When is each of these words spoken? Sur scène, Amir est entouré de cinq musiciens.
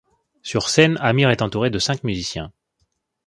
Sur 0.41 0.67
scène, 0.67 0.97
Amir 0.99 1.29
est 1.29 1.43
entouré 1.43 1.69
de 1.69 1.77
cinq 1.77 2.03
musiciens. 2.03 2.51